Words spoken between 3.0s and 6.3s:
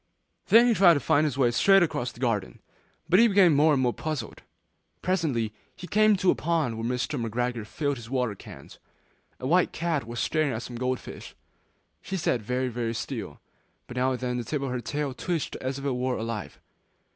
but he became more and more puzzled. Presently, he came